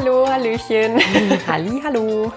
Hallo, 0.00 0.26
hallöchen. 0.26 0.98
Halli, 1.46 1.82
hallo. 1.84 2.32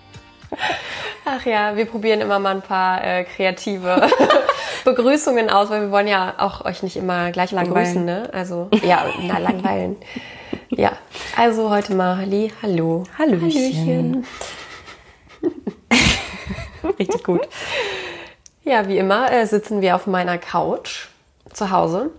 Ach 1.26 1.44
ja, 1.44 1.76
wir 1.76 1.84
probieren 1.84 2.22
immer 2.22 2.38
mal 2.38 2.54
ein 2.54 2.62
paar 2.62 3.04
äh, 3.04 3.24
kreative 3.24 4.08
Begrüßungen 4.86 5.50
aus, 5.50 5.68
weil 5.68 5.82
wir 5.82 5.90
wollen 5.90 6.06
ja 6.06 6.36
auch 6.38 6.64
euch 6.64 6.82
nicht 6.82 6.96
immer 6.96 7.32
gleich 7.32 7.52
Langweilen. 7.52 7.74
begrüßen, 7.74 8.04
ne? 8.06 8.30
Also 8.32 8.70
ja, 8.82 9.04
na 9.20 9.36
langweilen. 9.36 9.96
Ja, 10.70 10.92
also 11.36 11.68
heute 11.68 11.94
mal 11.94 12.16
Halli, 12.16 12.50
hallo, 12.62 13.04
Hallöchen. 13.18 14.24
Richtig 16.98 17.24
gut. 17.24 17.46
Ja, 18.64 18.88
wie 18.88 18.96
immer 18.96 19.30
äh, 19.30 19.44
sitzen 19.46 19.82
wir 19.82 19.96
auf 19.96 20.06
meiner 20.06 20.38
Couch 20.38 21.08
zu 21.52 21.70
Hause. 21.70 22.10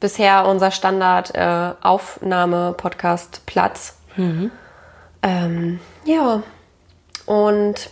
Bisher 0.00 0.46
unser 0.46 0.70
Standard 0.70 1.34
äh, 1.34 1.72
Aufnahme-Podcast 1.82 3.42
Platz. 3.46 3.96
Ähm, 5.22 5.80
ja, 6.04 6.42
und 7.26 7.90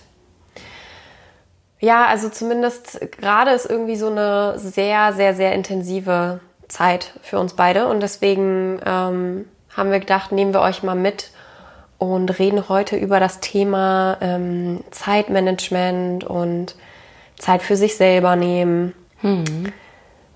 ja, 1.81 2.07
also 2.07 2.29
zumindest 2.29 3.01
gerade 3.12 3.53
ist 3.53 3.67
irgendwie 3.67 3.97
so 3.97 4.11
eine 4.11 4.59
sehr, 4.59 5.12
sehr, 5.12 5.34
sehr 5.34 5.53
intensive 5.53 6.41
Zeit 6.67 7.12
für 7.23 7.39
uns 7.39 7.55
beide. 7.55 7.87
Und 7.87 8.01
deswegen 8.03 8.81
ähm, 8.84 9.47
haben 9.77 9.91
wir 9.91 10.01
gedacht, 10.01 10.33
nehmen 10.33 10.53
wir 10.53 10.61
euch 10.61 10.83
mal 10.83 10.97
mit 10.97 11.31
und 11.98 12.39
reden 12.39 12.69
heute 12.69 12.97
über 12.97 13.20
das 13.20 13.41
Thema 13.41 14.17
ähm, 14.20 14.83
Zeitmanagement 14.91 16.25
und 16.25 16.75
Zeit 17.39 17.62
für 17.62 17.77
sich 17.77 17.97
selber 17.97 18.36
nehmen. 18.36 18.95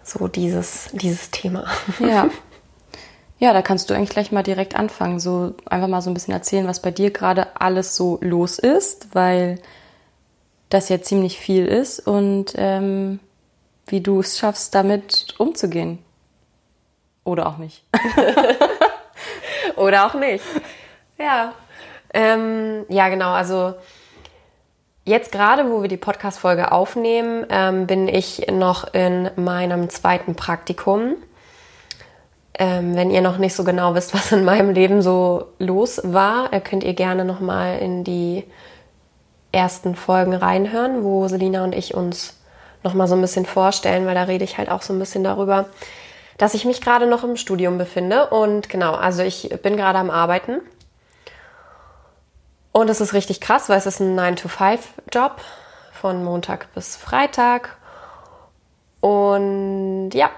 So 0.05 0.29
dieses, 0.29 0.91
dieses 0.93 1.31
Thema. 1.31 1.67
Ja. 1.99 2.29
Ja, 3.39 3.53
da 3.53 3.61
kannst 3.61 3.91
du 3.91 3.95
eigentlich 3.95 4.11
gleich 4.11 4.31
mal 4.31 4.45
direkt 4.45 4.77
anfangen. 4.77 5.19
So 5.19 5.55
einfach 5.69 5.89
mal 5.89 6.01
so 6.01 6.09
ein 6.09 6.15
bisschen 6.15 6.33
erzählen, 6.33 6.69
was 6.69 6.81
bei 6.81 6.93
dir 6.93 7.11
gerade 7.11 7.61
alles 7.61 7.97
so 7.97 8.19
los 8.21 8.61
ist, 8.61 9.17
weil 9.17 9.59
das 10.69 10.89
ja 10.89 11.03
ziemlich 11.03 11.41
viel 11.41 11.67
ist 11.67 12.07
und 12.07 12.53
ähm, 12.55 13.19
wie 13.87 14.01
du 14.01 14.21
es 14.21 14.39
schaffst, 14.39 14.77
damit 14.77 15.35
umzugehen. 15.39 15.99
Oder 17.25 17.49
auch 17.49 17.57
nicht. 17.57 17.83
Oder 19.77 20.07
auch 20.07 20.15
nicht. 20.15 20.45
Ja. 21.19 21.55
Ähm, 22.15 22.85
ja, 22.91 23.09
genau. 23.09 23.33
Also 23.33 23.75
jetzt 25.05 25.33
gerade, 25.33 25.71
wo 25.71 25.83
wir 25.83 25.89
die 25.89 25.97
Podcast-Folge 25.97 26.73
aufnehmen, 26.73 27.47
ähm, 27.51 27.87
bin 27.87 28.09
ich 28.09 28.47
noch 28.51 28.93
in 28.95 29.31
meinem 29.37 29.91
zweiten 29.91 30.35
Praktikum. 30.35 31.15
Ähm, 32.55 32.95
wenn 32.95 33.11
ihr 33.11 33.23
noch 33.23 33.39
nicht 33.39 33.55
so 33.55 33.65
genau 33.65 33.95
wisst, 33.95 34.15
was 34.15 34.33
in 34.33 34.45
meinem 34.45 34.71
Leben 34.71 35.03
so 35.03 35.47
los 35.59 36.01
war, 36.05 36.53
äh, 36.53 36.61
könnt 36.61 36.85
ihr 36.85 36.95
gerne 36.95 37.25
noch 37.25 37.41
mal 37.41 37.79
in 37.79 38.05
die 38.05 38.45
ersten 39.53 39.95
Folgen 39.95 40.35
reinhören, 40.35 41.03
wo 41.03 41.29
Selina 41.29 41.65
und 41.65 41.75
ich 41.75 41.95
uns 41.95 42.39
noch 42.83 42.95
mal 42.95 43.07
so 43.07 43.15
ein 43.15 43.21
bisschen 43.21 43.47
vorstellen, 43.47 44.07
weil 44.07 44.15
da 44.15 44.25
rede 44.25 44.45
ich 44.45 44.59
halt 44.59 44.71
auch 44.71 44.83
so 44.83 44.93
ein 44.93 44.99
bisschen 44.99 45.25
darüber, 45.25 45.67
dass 46.39 46.55
ich 46.55 46.65
mich 46.65 46.81
gerade 46.81 47.07
noch 47.07 47.23
im 47.23 47.37
Studium 47.37 47.79
befinde. 47.79 48.29
Und 48.29 48.69
genau, 48.69 48.95
also 48.95 49.23
ich 49.23 49.51
bin 49.63 49.77
gerade 49.77 49.99
am 49.99 50.11
Arbeiten. 50.11 50.61
Und 52.73 52.89
es 52.89 53.01
ist 53.01 53.13
richtig 53.13 53.41
krass, 53.41 53.69
weil 53.69 53.79
es 53.79 53.87
ist 53.87 54.01
ein 54.01 54.19
9-to-5-Job 54.19 55.37
von 55.93 56.25
Montag 56.25 56.73
bis 56.75 56.97
Freitag. 56.97 57.77
Und 59.01 60.11
ja, 60.15 60.31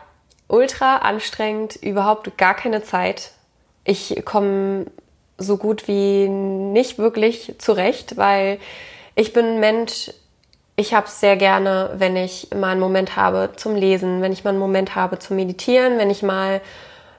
ultra 0.48 0.98
anstrengend, 0.98 1.76
überhaupt 1.76 2.36
gar 2.36 2.54
keine 2.54 2.82
Zeit. 2.82 3.30
Ich 3.84 4.24
komme 4.24 4.86
so 5.38 5.56
gut 5.56 5.88
wie 5.88 6.28
nicht 6.28 6.98
wirklich 6.98 7.54
zurecht, 7.58 8.16
weil 8.16 8.58
ich 9.14 9.32
bin 9.32 9.46
ein 9.46 9.60
Mensch, 9.60 10.10
ich 10.76 10.92
habe 10.94 11.06
es 11.06 11.20
sehr 11.20 11.36
gerne, 11.36 11.92
wenn 11.98 12.16
ich 12.16 12.48
mal 12.54 12.70
einen 12.70 12.80
Moment 12.80 13.16
habe 13.16 13.52
zum 13.56 13.76
Lesen, 13.76 14.22
wenn 14.22 14.32
ich 14.32 14.42
mal 14.42 14.50
einen 14.50 14.58
Moment 14.58 14.96
habe 14.96 15.18
zum 15.18 15.36
Meditieren, 15.36 15.98
wenn 15.98 16.10
ich 16.10 16.22
mal 16.22 16.60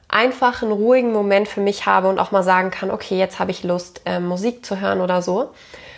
einfach 0.07 0.61
einen 0.61 0.71
ruhigen 0.71 1.11
Moment 1.11 1.47
für 1.47 1.61
mich 1.61 1.85
habe 1.85 2.07
und 2.07 2.19
auch 2.19 2.31
mal 2.31 2.43
sagen 2.43 2.71
kann, 2.71 2.91
okay, 2.91 3.17
jetzt 3.17 3.39
habe 3.39 3.51
ich 3.51 3.63
Lust, 3.63 4.01
ähm, 4.05 4.27
Musik 4.27 4.65
zu 4.65 4.79
hören 4.79 5.01
oder 5.01 5.21
so. 5.21 5.51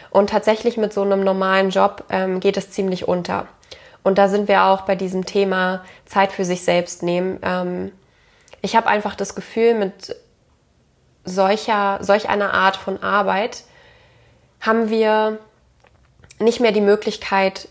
Und 0.09 0.29
tatsächlich 0.29 0.77
mit 0.77 0.93
so 0.93 1.01
einem 1.01 1.23
normalen 1.23 1.69
Job 1.69 2.05
ähm, 2.09 2.39
geht 2.39 2.57
es 2.57 2.71
ziemlich 2.71 3.07
unter. 3.07 3.47
Und 4.03 4.17
da 4.17 4.29
sind 4.29 4.47
wir 4.47 4.63
auch 4.63 4.81
bei 4.81 4.95
diesem 4.95 5.25
Thema 5.25 5.83
Zeit 6.05 6.31
für 6.31 6.45
sich 6.45 6.63
selbst 6.63 7.03
nehmen. 7.03 7.39
Ähm, 7.41 7.91
ich 8.61 8.75
habe 8.75 8.87
einfach 8.87 9.15
das 9.15 9.35
Gefühl, 9.35 9.73
mit 9.73 10.15
solcher, 11.25 11.99
solch 12.01 12.29
einer 12.29 12.53
Art 12.53 12.77
von 12.77 13.03
Arbeit 13.03 13.65
haben 14.61 14.89
wir 14.89 15.39
nicht 16.39 16.59
mehr 16.59 16.71
die 16.71 16.81
Möglichkeit, 16.81 17.67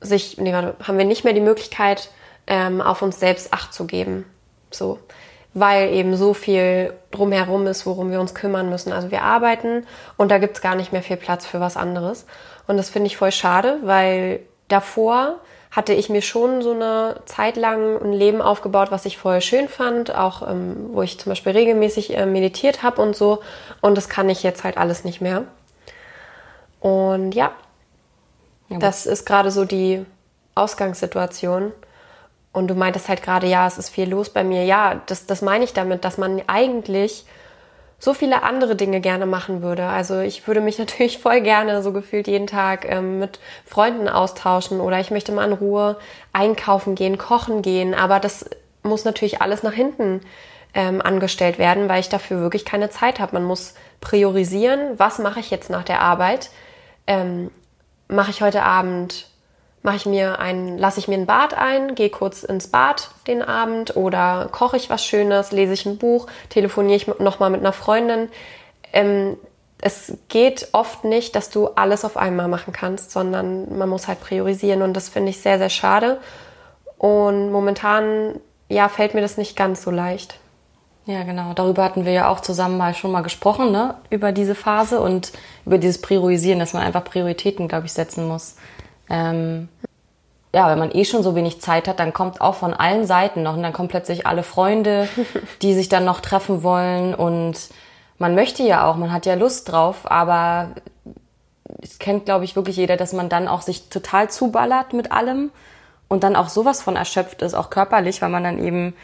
sich, 0.00 0.38
nee, 0.38 0.52
warte, 0.52 0.74
haben 0.86 0.98
wir 0.98 1.04
nicht 1.04 1.24
mehr 1.24 1.32
die 1.32 1.40
Möglichkeit, 1.40 2.10
ähm, 2.46 2.80
auf 2.80 3.00
uns 3.00 3.20
selbst 3.20 3.52
Acht 3.52 3.72
zu 3.72 3.86
geben. 3.86 4.26
So. 4.74 4.98
Weil 5.54 5.92
eben 5.92 6.16
so 6.16 6.34
viel 6.34 6.94
drumherum 7.12 7.66
ist, 7.66 7.86
worum 7.86 8.10
wir 8.10 8.20
uns 8.20 8.34
kümmern 8.34 8.70
müssen. 8.70 8.92
Also 8.92 9.10
wir 9.10 9.22
arbeiten 9.22 9.86
und 10.16 10.30
da 10.30 10.38
gibt's 10.38 10.60
gar 10.60 10.74
nicht 10.74 10.92
mehr 10.92 11.02
viel 11.02 11.16
Platz 11.16 11.46
für 11.46 11.60
was 11.60 11.76
anderes. 11.76 12.26
Und 12.66 12.76
das 12.76 12.90
finde 12.90 13.06
ich 13.06 13.16
voll 13.16 13.30
schade, 13.30 13.78
weil 13.82 14.40
davor 14.68 15.36
hatte 15.70 15.92
ich 15.92 16.08
mir 16.08 16.22
schon 16.22 16.62
so 16.62 16.72
eine 16.72 17.20
Zeit 17.26 17.56
lang 17.56 18.00
ein 18.00 18.12
Leben 18.12 18.40
aufgebaut, 18.40 18.90
was 18.90 19.06
ich 19.06 19.18
vorher 19.18 19.40
schön 19.40 19.68
fand, 19.68 20.14
auch 20.14 20.48
ähm, 20.48 20.90
wo 20.92 21.02
ich 21.02 21.18
zum 21.18 21.30
Beispiel 21.30 21.52
regelmäßig 21.52 22.16
äh, 22.16 22.26
meditiert 22.26 22.82
habe 22.82 23.02
und 23.02 23.16
so. 23.16 23.40
Und 23.80 23.96
das 23.96 24.08
kann 24.08 24.28
ich 24.28 24.44
jetzt 24.44 24.62
halt 24.62 24.78
alles 24.78 25.04
nicht 25.04 25.20
mehr. 25.20 25.44
Und 26.80 27.32
ja, 27.34 27.52
Ja, 28.68 28.78
das 28.78 29.06
ist 29.06 29.24
gerade 29.26 29.50
so 29.50 29.64
die 29.64 30.04
Ausgangssituation. 30.54 31.72
Und 32.54 32.68
du 32.68 32.74
meintest 32.74 33.08
halt 33.08 33.22
gerade, 33.22 33.46
ja, 33.46 33.66
es 33.66 33.76
ist 33.76 33.90
viel 33.90 34.08
los 34.08 34.30
bei 34.30 34.44
mir. 34.44 34.64
Ja, 34.64 35.02
das, 35.06 35.26
das 35.26 35.42
meine 35.42 35.64
ich 35.64 35.74
damit, 35.74 36.04
dass 36.04 36.18
man 36.18 36.40
eigentlich 36.46 37.26
so 37.98 38.14
viele 38.14 38.44
andere 38.44 38.76
Dinge 38.76 39.00
gerne 39.00 39.26
machen 39.26 39.60
würde. 39.60 39.86
Also 39.86 40.20
ich 40.20 40.46
würde 40.46 40.60
mich 40.60 40.78
natürlich 40.78 41.18
voll 41.18 41.40
gerne 41.40 41.82
so 41.82 41.92
gefühlt 41.92 42.28
jeden 42.28 42.46
Tag 42.46 42.88
ähm, 42.88 43.18
mit 43.18 43.40
Freunden 43.66 44.08
austauschen 44.08 44.80
oder 44.80 45.00
ich 45.00 45.10
möchte 45.10 45.32
mal 45.32 45.46
in 45.46 45.52
Ruhe 45.52 45.98
einkaufen 46.32 46.94
gehen, 46.94 47.18
kochen 47.18 47.60
gehen. 47.60 47.92
Aber 47.92 48.20
das 48.20 48.48
muss 48.84 49.04
natürlich 49.04 49.42
alles 49.42 49.64
nach 49.64 49.72
hinten 49.72 50.20
ähm, 50.74 51.02
angestellt 51.02 51.58
werden, 51.58 51.88
weil 51.88 52.00
ich 52.00 52.08
dafür 52.08 52.40
wirklich 52.40 52.64
keine 52.64 52.88
Zeit 52.88 53.18
habe. 53.18 53.34
Man 53.34 53.44
muss 53.44 53.74
priorisieren, 54.00 54.96
was 54.96 55.18
mache 55.18 55.40
ich 55.40 55.50
jetzt 55.50 55.70
nach 55.70 55.82
der 55.82 56.00
Arbeit. 56.00 56.50
Ähm, 57.08 57.50
mache 58.06 58.30
ich 58.30 58.42
heute 58.42 58.62
Abend, 58.62 59.26
mache 59.84 59.96
ich 59.96 60.06
mir 60.06 60.38
ein, 60.38 60.78
lasse 60.78 60.98
ich 60.98 61.08
mir 61.08 61.18
ein 61.18 61.26
Bad 61.26 61.54
ein, 61.54 61.94
gehe 61.94 62.08
kurz 62.08 62.42
ins 62.42 62.68
Bad 62.68 63.10
den 63.26 63.42
Abend 63.42 63.96
oder 63.96 64.48
koche 64.50 64.78
ich 64.78 64.88
was 64.88 65.04
Schönes, 65.04 65.52
lese 65.52 65.74
ich 65.74 65.84
ein 65.84 65.98
Buch, 65.98 66.26
telefoniere 66.48 66.96
ich 66.96 67.06
nochmal 67.18 67.50
mit 67.50 67.60
einer 67.60 67.74
Freundin. 67.74 68.30
Ähm, 68.94 69.36
es 69.82 70.16
geht 70.28 70.68
oft 70.72 71.04
nicht, 71.04 71.36
dass 71.36 71.50
du 71.50 71.68
alles 71.68 72.06
auf 72.06 72.16
einmal 72.16 72.48
machen 72.48 72.72
kannst, 72.72 73.10
sondern 73.10 73.76
man 73.76 73.90
muss 73.90 74.08
halt 74.08 74.20
priorisieren 74.20 74.80
und 74.80 74.94
das 74.94 75.10
finde 75.10 75.28
ich 75.28 75.40
sehr, 75.42 75.58
sehr 75.58 75.68
schade. 75.68 76.18
Und 76.96 77.52
momentan, 77.52 78.40
ja, 78.70 78.88
fällt 78.88 79.12
mir 79.12 79.20
das 79.20 79.36
nicht 79.36 79.54
ganz 79.54 79.82
so 79.82 79.90
leicht. 79.90 80.38
Ja, 81.04 81.24
genau. 81.24 81.52
Darüber 81.52 81.84
hatten 81.84 82.06
wir 82.06 82.12
ja 82.12 82.30
auch 82.30 82.40
zusammen 82.40 82.78
mal 82.78 82.94
schon 82.94 83.12
mal 83.12 83.20
gesprochen, 83.20 83.70
ne? 83.70 83.96
Über 84.08 84.32
diese 84.32 84.54
Phase 84.54 85.02
und 85.02 85.32
über 85.66 85.76
dieses 85.76 86.00
Priorisieren, 86.00 86.58
dass 86.58 86.72
man 86.72 86.82
einfach 86.82 87.04
Prioritäten, 87.04 87.68
glaube 87.68 87.84
ich, 87.84 87.92
setzen 87.92 88.26
muss. 88.26 88.56
Ähm, 89.10 89.68
ja, 90.54 90.68
wenn 90.70 90.78
man 90.78 90.94
eh 90.94 91.04
schon 91.04 91.24
so 91.24 91.34
wenig 91.34 91.60
Zeit 91.60 91.88
hat, 91.88 91.98
dann 91.98 92.12
kommt 92.12 92.40
auch 92.40 92.54
von 92.54 92.74
allen 92.74 93.06
Seiten 93.06 93.42
noch 93.42 93.56
und 93.56 93.62
dann 93.64 93.72
kommen 93.72 93.88
plötzlich 93.88 94.24
alle 94.24 94.44
Freunde, 94.44 95.08
die 95.62 95.74
sich 95.74 95.88
dann 95.88 96.04
noch 96.04 96.20
treffen 96.20 96.62
wollen 96.62 97.14
und 97.14 97.58
man 98.18 98.36
möchte 98.36 98.62
ja 98.62 98.88
auch, 98.88 98.94
man 98.94 99.12
hat 99.12 99.26
ja 99.26 99.34
Lust 99.34 99.72
drauf, 99.72 100.08
aber 100.08 100.70
es 101.82 101.98
kennt, 101.98 102.26
glaube 102.26 102.44
ich, 102.44 102.54
wirklich 102.54 102.76
jeder, 102.76 102.96
dass 102.96 103.12
man 103.12 103.28
dann 103.28 103.48
auch 103.48 103.62
sich 103.62 103.88
total 103.88 104.30
zuballert 104.30 104.92
mit 104.92 105.10
allem 105.10 105.50
und 106.06 106.22
dann 106.22 106.36
auch 106.36 106.48
sowas 106.48 106.80
von 106.80 106.94
erschöpft 106.94 107.42
ist, 107.42 107.54
auch 107.54 107.68
körperlich, 107.68 108.22
weil 108.22 108.28
man 108.28 108.44
dann 108.44 108.64
eben 108.64 108.94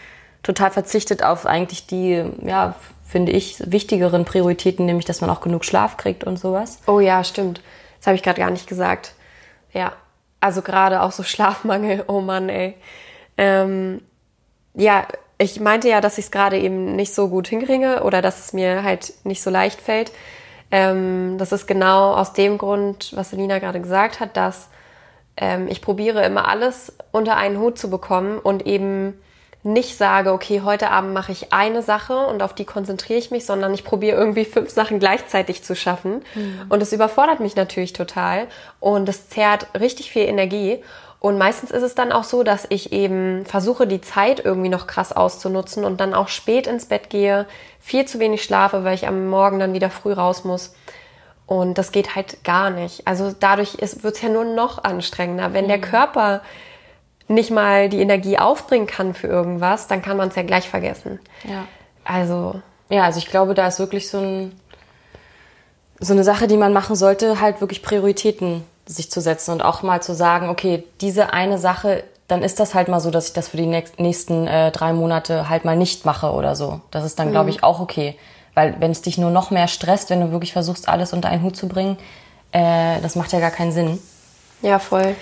total 0.44 0.70
verzichtet 0.70 1.25
auf 1.25 1.46
eigentlich 1.46 1.88
die, 1.88 2.25
ja, 2.44 2.76
finde 3.05 3.32
ich, 3.32 3.61
wichtigeren 3.67 4.25
Prioritäten, 4.25 4.87
nämlich, 4.87 5.05
dass 5.05 5.20
man 5.20 5.31
auch 5.31 5.41
genug 5.41 5.64
Schlaf 5.64 5.96
kriegt 5.96 6.23
und 6.23 6.38
sowas. 6.38 6.79
Oh 6.87 7.00
ja, 7.00 7.25
stimmt. 7.25 7.61
Das 7.99 8.06
habe 8.06 8.14
ich 8.14 8.23
gerade 8.23 8.41
gar 8.41 8.50
nicht 8.50 8.69
gesagt. 8.69 9.14
Ja, 9.73 9.93
also 10.41 10.63
gerade 10.63 11.03
auch 11.03 11.13
so 11.13 11.23
Schlafmangel. 11.25 12.05
Oh 12.09 12.21
Mann, 12.21 12.49
ey. 12.49 12.77
Ähm, 13.37 14.03
ja, 14.75 15.07
ich 15.39 15.61
meinte 15.61 15.89
ja, 15.89 16.01
dass 16.01 16.19
ich 16.19 16.27
es 16.27 16.31
gerade 16.31 16.59
eben 16.59 16.97
nicht 16.97 17.15
so 17.15 17.29
gut 17.29 17.49
hinkriege 17.49 18.03
oder 18.05 18.21
dass 18.21 18.41
es 18.41 18.53
mir 18.53 18.83
halt 18.83 19.15
nicht 19.25 19.43
so 19.43 19.51
leicht 19.51 19.81
fällt. 19.81 20.13
Ähm, 20.71 21.37
das 21.39 21.53
ist 21.53 21.67
genau 21.67 22.15
aus 22.15 22.33
dem 22.33 22.59
Grund, 22.59 23.13
was 23.15 23.31
Selina 23.31 23.59
gerade 23.59 23.81
gesagt 23.81 24.21
hat, 24.21 24.37
dass 24.37 24.69
ähm, 25.37 25.67
ich 25.69 25.81
probiere 25.81 26.25
immer 26.25 26.47
alles 26.47 26.93
unter 27.11 27.37
einen 27.37 27.59
Hut 27.59 27.79
zu 27.79 27.91
bekommen 27.91 28.39
und 28.39 28.67
eben 28.67 29.21
nicht 29.62 29.97
sage, 29.97 30.33
okay, 30.33 30.62
heute 30.65 30.91
Abend 30.91 31.12
mache 31.12 31.33
ich 31.33 31.53
eine 31.53 31.83
Sache 31.83 32.27
und 32.27 32.43
auf 32.43 32.55
die 32.55 32.65
konzentriere 32.65 33.19
ich 33.19 33.31
mich, 33.31 33.45
sondern 33.45 33.75
ich 33.75 33.85
probiere 33.85 34.17
irgendwie 34.17 34.45
fünf 34.47 34.71
Sachen 34.71 34.99
gleichzeitig 34.99 35.62
zu 35.62 35.77
schaffen. 35.77 36.23
Mhm. 36.35 36.67
Und 36.69 36.83
es 36.83 36.93
überfordert 36.93 37.41
mich 37.41 37.57
natürlich 37.57 37.93
total 37.93 38.47
und 38.81 39.09
es 39.09 39.29
zehrt 39.29 39.67
richtig 39.79 40.11
viel 40.11 40.23
Energie. 40.23 40.83
Und 41.19 41.37
meistens 41.37 41.71
ist 41.71 41.83
es 41.83 41.95
dann 41.95 42.12
auch 42.12 42.25
so, 42.25 42.43
dass 42.43 42.67
ich 42.71 42.93
eben 42.93 43.45
versuche, 43.45 43.87
die 43.87 44.01
Zeit 44.01 44.43
irgendwie 44.43 44.71
noch 44.71 44.87
krass 44.87 45.12
auszunutzen 45.12 45.85
und 45.85 46.01
dann 46.01 46.15
auch 46.15 46.29
spät 46.29 46.67
ins 46.67 46.87
Bett 46.87 47.11
gehe, 47.11 47.47
viel 47.79 48.06
zu 48.06 48.19
wenig 48.19 48.43
schlafe, 48.43 48.85
weil 48.85 48.95
ich 48.95 49.06
am 49.06 49.29
Morgen 49.29 49.59
dann 49.59 49.75
wieder 49.75 49.91
früh 49.91 50.15
raus 50.15 50.45
muss. 50.45 50.75
Und 51.45 51.77
das 51.77 51.93
geht 51.93 52.15
halt 52.15 52.43
gar 52.43 52.71
nicht. 52.71 53.06
Also 53.06 53.35
dadurch 53.39 53.77
wird 53.81 54.15
es 54.15 54.23
ja 54.23 54.31
nur 54.31 54.45
noch 54.45 54.83
anstrengender. 54.83 55.53
Wenn 55.53 55.65
mhm. 55.65 55.69
der 55.69 55.81
Körper 55.83 56.41
nicht 57.31 57.50
mal 57.50 57.88
die 57.88 58.00
Energie 58.00 58.38
aufbringen 58.38 58.87
kann 58.87 59.15
für 59.15 59.29
irgendwas, 59.29 59.87
dann 59.87 60.03
kann 60.03 60.17
man 60.17 60.29
es 60.29 60.37
ja 60.37 60.43
gleich 60.43 60.69
vergessen. 60.69 61.21
Ja. 61.44 61.65
Also. 62.05 62.61
Ja, 62.88 63.05
also 63.05 63.19
ich 63.19 63.27
glaube, 63.27 63.55
da 63.55 63.69
ist 63.69 63.79
wirklich 63.79 64.11
so, 64.11 64.19
ein, 64.19 64.61
so 66.00 66.12
eine 66.12 66.25
Sache, 66.25 66.49
die 66.49 66.56
man 66.56 66.73
machen 66.73 66.97
sollte, 66.97 67.41
halt 67.41 67.61
wirklich 67.61 67.82
Prioritäten 67.82 68.65
sich 68.85 69.12
zu 69.12 69.21
setzen 69.21 69.53
und 69.53 69.62
auch 69.62 69.82
mal 69.82 70.03
zu 70.03 70.12
sagen, 70.12 70.49
okay, 70.49 70.82
diese 71.00 71.32
eine 71.32 71.59
Sache, 71.59 72.03
dann 72.27 72.43
ist 72.43 72.59
das 72.59 72.75
halt 72.75 72.88
mal 72.88 73.00
so, 73.00 73.12
dass 73.12 73.29
ich 73.29 73.32
das 73.32 73.49
für 73.49 73.56
die 73.56 73.67
nächsten 73.67 74.49
äh, 74.49 74.73
drei 74.73 74.93
Monate 74.93 75.49
halt 75.49 75.65
mal 75.65 75.77
nicht 75.77 76.05
mache 76.05 76.32
oder 76.32 76.56
so. 76.56 76.81
Das 76.91 77.05
ist 77.05 77.21
dann, 77.21 77.29
mhm. 77.29 77.32
glaube 77.32 77.50
ich, 77.50 77.62
auch 77.62 77.79
okay. 77.79 78.17
Weil 78.55 78.75
wenn 78.81 78.91
es 78.91 79.03
dich 79.03 79.19
nur 79.19 79.31
noch 79.31 79.53
mehr 79.53 79.69
stresst, 79.69 80.11
wenn 80.11 80.21
du 80.21 80.32
wirklich 80.32 80.53
versuchst, 80.53 80.88
alles 80.88 81.12
unter 81.12 81.29
einen 81.29 81.44
Hut 81.44 81.56
zu 81.56 81.69
bringen, 81.69 81.97
äh, 82.50 83.00
das 83.00 83.15
macht 83.15 83.32
ja 83.32 83.38
gar 83.38 83.53
keinen 83.53 83.71
Sinn. 83.71 84.00
Ja, 84.62 84.81
voll. 84.81 85.15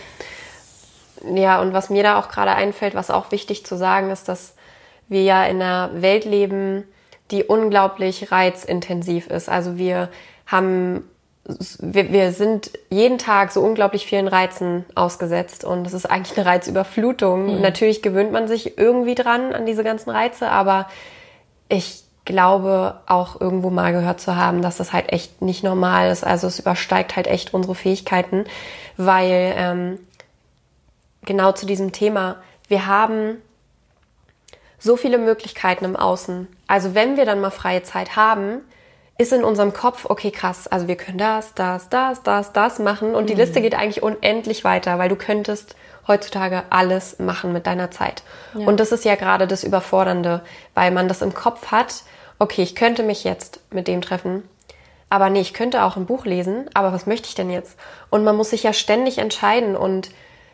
Ja, 1.34 1.60
und 1.60 1.72
was 1.72 1.90
mir 1.90 2.02
da 2.02 2.18
auch 2.18 2.28
gerade 2.28 2.52
einfällt, 2.52 2.94
was 2.94 3.10
auch 3.10 3.30
wichtig 3.32 3.64
zu 3.66 3.76
sagen 3.76 4.10
ist, 4.10 4.28
dass 4.28 4.54
wir 5.08 5.22
ja 5.22 5.44
in 5.44 5.62
einer 5.62 5.90
Welt 6.00 6.24
leben, 6.24 6.84
die 7.30 7.44
unglaublich 7.44 8.30
reizintensiv 8.32 9.26
ist. 9.26 9.48
Also 9.48 9.76
wir 9.76 10.08
haben, 10.46 11.04
wir, 11.78 12.12
wir 12.12 12.32
sind 12.32 12.70
jeden 12.90 13.18
Tag 13.18 13.52
so 13.52 13.60
unglaublich 13.60 14.06
vielen 14.06 14.28
Reizen 14.28 14.84
ausgesetzt 14.94 15.64
und 15.64 15.86
es 15.86 15.92
ist 15.92 16.06
eigentlich 16.06 16.38
eine 16.38 16.46
Reizüberflutung. 16.46 17.56
Mhm. 17.56 17.60
Natürlich 17.60 18.02
gewöhnt 18.02 18.32
man 18.32 18.48
sich 18.48 18.78
irgendwie 18.78 19.14
dran 19.14 19.52
an 19.52 19.66
diese 19.66 19.84
ganzen 19.84 20.10
Reize, 20.10 20.50
aber 20.50 20.88
ich 21.68 22.04
glaube 22.24 23.00
auch 23.06 23.40
irgendwo 23.40 23.70
mal 23.70 23.92
gehört 23.92 24.20
zu 24.20 24.36
haben, 24.36 24.60
dass 24.60 24.76
das 24.76 24.92
halt 24.92 25.12
echt 25.12 25.40
nicht 25.40 25.64
normal 25.64 26.10
ist. 26.10 26.24
Also 26.24 26.46
es 26.46 26.58
übersteigt 26.58 27.16
halt 27.16 27.26
echt 27.26 27.54
unsere 27.54 27.74
Fähigkeiten, 27.74 28.44
weil 28.98 29.54
ähm, 29.56 29.98
genau 31.28 31.52
zu 31.52 31.66
diesem 31.66 31.92
Thema. 31.92 32.36
Wir 32.66 32.86
haben 32.86 33.40
so 34.78 34.96
viele 34.96 35.18
Möglichkeiten 35.18 35.84
im 35.84 35.94
Außen. 35.94 36.48
Also 36.66 36.94
wenn 36.94 37.16
wir 37.16 37.24
dann 37.24 37.40
mal 37.40 37.50
freie 37.50 37.84
Zeit 37.84 38.16
haben, 38.16 38.62
ist 39.18 39.32
in 39.32 39.44
unserem 39.44 39.72
Kopf, 39.72 40.06
okay, 40.08 40.30
krass, 40.30 40.68
also 40.68 40.86
wir 40.86 40.96
können 40.96 41.18
das, 41.18 41.54
das, 41.54 41.88
das, 41.88 42.22
das, 42.22 42.52
das 42.52 42.78
machen 42.78 43.14
und 43.14 43.28
die 43.28 43.34
mhm. 43.34 43.40
Liste 43.40 43.60
geht 43.60 43.74
eigentlich 43.74 44.02
unendlich 44.02 44.62
weiter, 44.62 44.98
weil 44.98 45.08
du 45.08 45.16
könntest 45.16 45.74
heutzutage 46.06 46.62
alles 46.70 47.18
machen 47.18 47.52
mit 47.52 47.66
deiner 47.66 47.90
Zeit. 47.90 48.22
Ja. 48.54 48.66
Und 48.66 48.78
das 48.78 48.92
ist 48.92 49.04
ja 49.04 49.16
gerade 49.16 49.48
das 49.48 49.64
Überfordernde, 49.64 50.42
weil 50.74 50.92
man 50.92 51.08
das 51.08 51.20
im 51.20 51.34
Kopf 51.34 51.72
hat, 51.72 52.04
okay, 52.38 52.62
ich 52.62 52.76
könnte 52.76 53.02
mich 53.02 53.24
jetzt 53.24 53.60
mit 53.72 53.88
dem 53.88 54.02
treffen, 54.02 54.44
aber 55.10 55.30
nee, 55.30 55.40
ich 55.40 55.52
könnte 55.52 55.82
auch 55.82 55.96
ein 55.96 56.06
Buch 56.06 56.24
lesen, 56.24 56.70
aber 56.74 56.92
was 56.92 57.06
möchte 57.06 57.28
ich 57.28 57.34
denn 57.34 57.50
jetzt? 57.50 57.76
Und 58.10 58.22
man 58.22 58.36
muss 58.36 58.50
sich 58.50 58.62
ja 58.62 58.72
ständig 58.72 59.18
entscheiden 59.18 59.76
und 59.76 60.10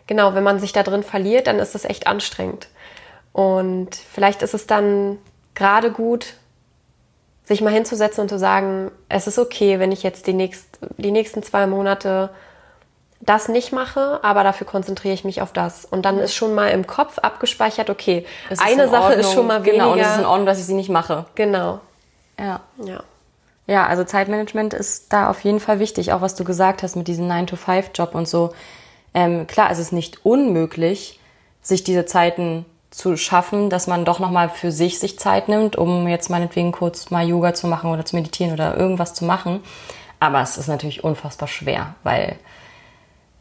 genau, 0.06 0.34
wenn 0.34 0.42
man 0.44 0.60
sich 0.60 0.72
da 0.72 0.82
drin 0.82 1.02
verliert, 1.02 1.46
dann 1.46 1.58
ist 1.58 1.74
das 1.74 1.84
echt 1.84 2.06
anstrengend. 2.06 2.68
Und 3.32 3.94
vielleicht 3.94 4.42
ist 4.42 4.54
es 4.54 4.66
dann 4.66 5.18
gerade 5.54 5.90
gut, 5.90 6.34
sich 7.44 7.60
mal 7.60 7.72
hinzusetzen 7.72 8.22
und 8.22 8.28
zu 8.28 8.38
sagen, 8.38 8.90
es 9.08 9.26
ist 9.26 9.38
okay, 9.38 9.78
wenn 9.78 9.92
ich 9.92 10.02
jetzt 10.02 10.26
die, 10.26 10.32
nächst, 10.32 10.78
die 10.96 11.10
nächsten 11.10 11.42
zwei 11.42 11.66
Monate 11.66 12.30
das 13.20 13.48
nicht 13.48 13.72
mache, 13.72 14.20
aber 14.22 14.44
dafür 14.44 14.66
konzentriere 14.66 15.14
ich 15.14 15.24
mich 15.24 15.42
auf 15.42 15.52
das. 15.52 15.84
Und 15.84 16.02
dann 16.02 16.18
ist 16.18 16.34
schon 16.34 16.54
mal 16.54 16.68
im 16.68 16.86
Kopf 16.86 17.18
abgespeichert, 17.18 17.90
okay, 17.90 18.26
eine 18.58 18.88
Sache 18.88 19.02
Ordnung, 19.02 19.20
ist 19.20 19.32
schon 19.32 19.46
mal 19.46 19.64
weniger. 19.64 19.84
Genau, 19.84 19.92
und 19.92 20.00
es 20.00 20.08
ist 20.08 20.18
in 20.18 20.26
Ordnung, 20.26 20.46
dass 20.46 20.58
ich 20.58 20.66
sie 20.66 20.74
nicht 20.74 20.90
mache. 20.90 21.26
Genau. 21.34 21.80
Ja. 22.38 22.60
Ja. 22.84 23.02
Ja, 23.66 23.86
also 23.86 24.04
Zeitmanagement 24.04 24.74
ist 24.74 25.12
da 25.12 25.30
auf 25.30 25.40
jeden 25.40 25.58
Fall 25.58 25.78
wichtig, 25.78 26.12
auch 26.12 26.20
was 26.20 26.34
du 26.34 26.44
gesagt 26.44 26.82
hast 26.82 26.96
mit 26.96 27.08
diesem 27.08 27.30
9-to-5-Job 27.30 28.14
und 28.14 28.28
so. 28.28 28.52
Ähm, 29.14 29.46
klar, 29.46 29.70
es 29.70 29.78
ist 29.78 29.92
nicht 29.92 30.26
unmöglich, 30.26 31.20
sich 31.62 31.84
diese 31.84 32.04
Zeiten 32.04 32.66
zu 32.90 33.16
schaffen, 33.16 33.70
dass 33.70 33.86
man 33.86 34.04
doch 34.04 34.20
nochmal 34.20 34.48
für 34.48 34.70
sich 34.70 35.00
sich 35.00 35.18
Zeit 35.18 35.48
nimmt, 35.48 35.76
um 35.76 36.06
jetzt 36.06 36.30
meinetwegen 36.30 36.70
kurz 36.70 37.10
mal 37.10 37.26
Yoga 37.26 37.52
zu 37.52 37.66
machen 37.66 37.90
oder 37.90 38.04
zu 38.04 38.14
meditieren 38.14 38.52
oder 38.52 38.76
irgendwas 38.76 39.14
zu 39.14 39.24
machen. 39.24 39.60
Aber 40.20 40.40
es 40.40 40.56
ist 40.56 40.68
natürlich 40.68 41.02
unfassbar 41.02 41.48
schwer, 41.48 41.94
weil 42.04 42.36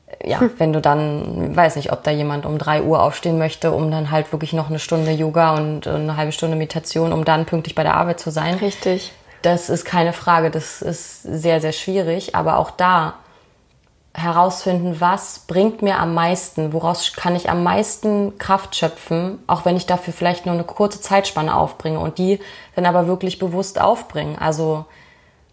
äh, 0.07 0.29
ja, 0.29 0.39
hm. 0.39 0.51
wenn 0.57 0.73
du 0.73 0.81
dann, 0.81 1.55
weiß 1.55 1.75
nicht, 1.75 1.91
ob 1.91 2.03
da 2.03 2.09
jemand 2.09 2.47
um 2.47 2.57
drei 2.57 2.81
Uhr 2.81 3.03
aufstehen 3.03 3.37
möchte, 3.37 3.71
um 3.71 3.91
dann 3.91 4.09
halt 4.09 4.31
wirklich 4.31 4.53
noch 4.53 4.69
eine 4.69 4.79
Stunde 4.79 5.11
Yoga 5.11 5.55
und 5.55 5.87
eine 5.87 6.17
halbe 6.17 6.31
Stunde 6.31 6.55
Meditation, 6.55 7.13
um 7.13 7.23
dann 7.23 7.45
pünktlich 7.45 7.75
bei 7.75 7.83
der 7.83 7.95
Arbeit 7.95 8.19
zu 8.19 8.31
sein. 8.31 8.55
Richtig. 8.55 9.11
Das 9.43 9.69
ist 9.69 9.85
keine 9.85 10.13
Frage, 10.13 10.49
das 10.49 10.81
ist 10.81 11.21
sehr, 11.21 11.61
sehr 11.61 11.73
schwierig. 11.73 12.33
Aber 12.33 12.57
auch 12.57 12.71
da 12.71 13.15
herausfinden, 14.13 15.01
was 15.01 15.39
bringt 15.39 15.81
mir 15.81 15.97
am 15.97 16.13
meisten, 16.13 16.71
woraus 16.71 17.13
kann 17.13 17.35
ich 17.35 17.49
am 17.49 17.63
meisten 17.63 18.37
Kraft 18.37 18.75
schöpfen, 18.75 19.39
auch 19.47 19.65
wenn 19.65 19.75
ich 19.75 19.87
dafür 19.87 20.13
vielleicht 20.13 20.45
nur 20.45 20.53
eine 20.53 20.63
kurze 20.63 21.01
Zeitspanne 21.01 21.55
aufbringe 21.55 21.99
und 21.99 22.19
die 22.19 22.39
dann 22.75 22.85
aber 22.85 23.07
wirklich 23.07 23.39
bewusst 23.39 23.81
aufbringen. 23.81 24.37
Also, 24.37 24.85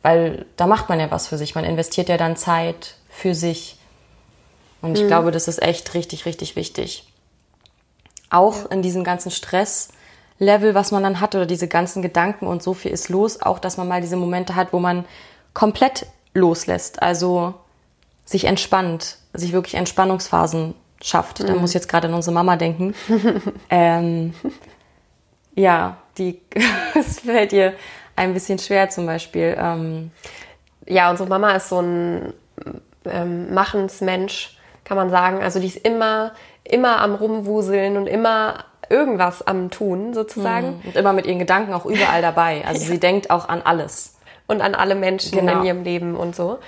weil 0.03 0.45
da 0.57 0.67
macht 0.67 0.91
man 0.91 1.01
ja 1.01 1.11
was 1.11 1.27
für 1.27 1.39
sich, 1.39 1.55
man 1.55 1.65
investiert 1.65 2.11
ja 2.11 2.19
dann 2.19 2.37
Zeit 2.37 2.97
für 3.09 3.35
sich. 3.35 3.79
Und 4.83 4.97
ich 4.97 5.05
mhm. 5.05 5.09
glaube, 5.09 5.31
das 5.31 5.49
ist 5.49 5.62
echt 5.62 5.95
richtig, 5.95 6.27
richtig 6.27 6.55
wichtig. 6.55 7.07
Auch 8.29 8.71
in 8.71 8.83
diesem 8.83 9.05
ganzen 9.05 9.31
Stresslevel, 9.31 10.75
was 10.75 10.93
man 10.93 11.02
dann 11.02 11.21
hat 11.21 11.35
oder 11.35 11.47
diese 11.47 11.67
ganzen 11.67 12.02
Gedanken 12.02 12.47
und 12.47 12.62
so 12.62 12.75
viel 12.75 12.90
ist 12.90 13.09
los, 13.09 13.40
auch 13.40 13.59
dass 13.59 13.79
man 13.79 13.88
mal 13.88 14.02
diese 14.02 14.17
Momente 14.17 14.55
hat, 14.55 14.75
wo 14.75 14.79
man 14.79 15.07
komplett 15.55 16.07
loslässt. 16.35 17.02
Also 17.02 17.55
sich 18.31 18.45
entspannt, 18.45 19.17
sich 19.33 19.53
wirklich 19.53 19.75
Entspannungsphasen 19.75 20.75
schafft. 21.03 21.41
Mhm. 21.41 21.47
Da 21.49 21.55
muss 21.55 21.71
ich 21.71 21.75
jetzt 21.75 21.89
gerade 21.89 22.07
an 22.07 22.15
unsere 22.15 22.33
Mama 22.33 22.55
denken. 22.55 22.95
ähm, 23.71 24.35
ja, 25.57 25.97
die, 26.17 26.41
es 26.95 27.21
fällt 27.21 27.53
ihr 27.53 27.75
ein 28.15 28.33
bisschen 28.33 28.61
schwer 28.61 28.89
zum 28.89 29.05
Beispiel. 29.05 29.57
Ähm, 29.59 30.13
ja, 30.87 31.11
unsere 31.11 31.29
Mama 31.29 31.51
ist 31.57 31.71
so 31.71 31.81
ein 31.81 32.33
ähm, 33.05 33.53
Machensmensch, 33.53 34.57
kann 34.85 34.97
man 34.97 35.11
sagen. 35.11 35.43
Also 35.43 35.59
die 35.59 35.67
ist 35.67 35.85
immer, 35.85 36.33
immer 36.63 37.01
am 37.03 37.17
Rumwuseln 37.17 37.97
und 37.97 38.07
immer 38.07 38.65
irgendwas 38.89 39.45
am 39.45 39.71
Tun 39.71 40.15
sozusagen. 40.15 40.77
Mhm. 40.77 40.83
Und 40.85 40.97
immer 40.97 41.13
mit 41.13 41.27
ihren 41.27 41.41
Gedanken 41.41 41.73
auch 41.73 41.85
überall 41.85 42.23
dabei. 42.23 42.65
Also 42.65 42.83
ja. 42.83 42.87
sie 42.93 43.01
denkt 43.01 43.31
auch 43.31 43.49
an 43.49 43.63
alles. 43.63 44.15
Und 44.47 44.61
an 44.61 44.77
alle 44.77 44.95
Menschen 44.95 45.37
genau. 45.37 45.59
in 45.59 45.65
ihrem 45.65 45.83
Leben 45.83 46.15
und 46.15 46.37
so. 46.37 46.61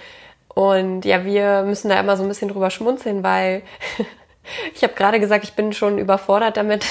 Und 0.55 1.05
ja, 1.05 1.25
wir 1.25 1.63
müssen 1.63 1.89
da 1.89 1.99
immer 1.99 2.17
so 2.17 2.23
ein 2.23 2.29
bisschen 2.29 2.49
drüber 2.49 2.71
schmunzeln, 2.71 3.23
weil 3.23 3.63
ich 4.75 4.83
habe 4.83 4.95
gerade 4.95 5.21
gesagt, 5.21 5.45
ich 5.45 5.55
bin 5.55 5.73
schon 5.73 5.99
überfordert 5.99 6.57
damit, 6.57 6.85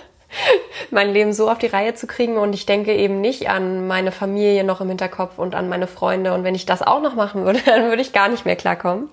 mein 0.90 1.12
Leben 1.12 1.32
so 1.32 1.50
auf 1.50 1.58
die 1.58 1.66
Reihe 1.66 1.94
zu 1.94 2.06
kriegen. 2.06 2.36
Und 2.36 2.54
ich 2.54 2.66
denke 2.66 2.94
eben 2.94 3.20
nicht 3.20 3.48
an 3.48 3.86
meine 3.86 4.12
Familie 4.12 4.64
noch 4.64 4.80
im 4.80 4.88
Hinterkopf 4.88 5.38
und 5.38 5.54
an 5.54 5.68
meine 5.68 5.86
Freunde. 5.86 6.32
Und 6.32 6.44
wenn 6.44 6.54
ich 6.54 6.66
das 6.66 6.82
auch 6.82 7.02
noch 7.02 7.14
machen 7.14 7.44
würde, 7.44 7.60
dann 7.66 7.84
würde 7.84 8.02
ich 8.02 8.12
gar 8.12 8.28
nicht 8.28 8.44
mehr 8.44 8.56
klarkommen. 8.56 9.08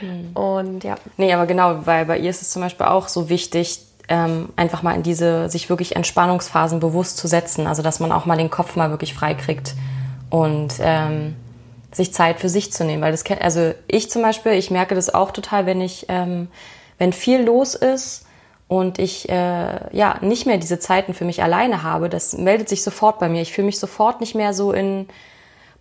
Hm. 0.00 0.30
Und 0.34 0.84
ja. 0.84 0.96
Nee, 1.16 1.32
aber 1.32 1.46
genau, 1.46 1.86
weil 1.86 2.04
bei 2.06 2.18
ihr 2.18 2.30
ist 2.30 2.42
es 2.42 2.50
zum 2.50 2.62
Beispiel 2.62 2.86
auch 2.86 3.08
so 3.08 3.28
wichtig, 3.28 3.80
ähm, 4.08 4.48
einfach 4.56 4.82
mal 4.82 4.94
in 4.94 5.02
diese, 5.02 5.50
sich 5.50 5.68
wirklich 5.68 5.94
Entspannungsphasen 5.94 6.80
bewusst 6.80 7.18
zu 7.18 7.28
setzen. 7.28 7.66
Also, 7.66 7.82
dass 7.82 8.00
man 8.00 8.10
auch 8.10 8.24
mal 8.24 8.38
den 8.38 8.50
Kopf 8.50 8.74
mal 8.74 8.90
wirklich 8.90 9.14
frei 9.14 9.34
kriegt. 9.34 9.74
Und 10.30 10.74
ähm, 10.80 11.36
sich 11.98 12.14
Zeit 12.14 12.40
für 12.40 12.48
sich 12.48 12.72
zu 12.72 12.84
nehmen. 12.84 13.02
Weil 13.02 13.12
das 13.12 13.24
also 13.40 13.74
ich 13.86 14.10
zum 14.10 14.22
Beispiel, 14.22 14.52
ich 14.52 14.70
merke 14.70 14.94
das 14.94 15.12
auch 15.12 15.32
total, 15.32 15.66
wenn 15.66 15.82
ich, 15.82 16.06
ähm, 16.08 16.48
wenn 16.96 17.12
viel 17.12 17.42
los 17.42 17.74
ist 17.74 18.24
und 18.68 18.98
ich 18.98 19.28
äh, 19.28 19.96
ja 19.96 20.18
nicht 20.22 20.46
mehr 20.46 20.56
diese 20.56 20.78
Zeiten 20.78 21.12
für 21.12 21.26
mich 21.26 21.42
alleine 21.42 21.82
habe, 21.82 22.08
das 22.08 22.38
meldet 22.38 22.70
sich 22.70 22.82
sofort 22.82 23.18
bei 23.18 23.28
mir. 23.28 23.42
Ich 23.42 23.52
fühle 23.52 23.66
mich 23.66 23.78
sofort 23.78 24.20
nicht 24.20 24.34
mehr 24.34 24.54
so 24.54 24.72
in 24.72 25.08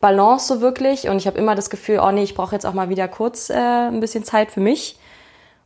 Balance 0.02 0.48
so 0.48 0.62
wirklich 0.62 1.08
und 1.08 1.18
ich 1.18 1.28
habe 1.28 1.38
immer 1.38 1.56
das 1.56 1.70
Gefühl, 1.70 2.00
oh 2.04 2.12
nee, 2.12 2.24
ich 2.24 2.36
brauche 2.36 2.54
jetzt 2.54 2.66
auch 2.66 2.74
mal 2.74 2.90
wieder 2.90 3.08
kurz 3.08 3.50
äh, 3.50 3.56
ein 3.56 4.00
bisschen 4.00 4.24
Zeit 4.24 4.52
für 4.52 4.60
mich, 4.60 5.00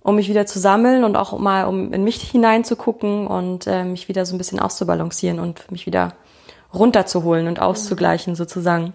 um 0.03 0.15
mich 0.15 0.29
wieder 0.29 0.46
zu 0.46 0.60
sammeln 0.60 1.03
und 1.03 1.15
auch 1.15 1.38
mal 1.39 1.65
um 1.65 1.91
in 1.93 2.03
mich 2.03 2.22
hineinzugucken 2.22 3.27
und 3.27 3.67
äh, 3.67 3.84
mich 3.84 4.08
wieder 4.08 4.25
so 4.25 4.36
ein 4.36 4.38
bisschen 4.38 4.60
auszubalancieren 4.60 5.39
und 5.39 5.72
mich 5.72 5.86
wieder 5.86 6.13
runterzuholen 6.74 7.48
und 7.48 7.60
auszugleichen 7.60 8.36
sozusagen. 8.36 8.93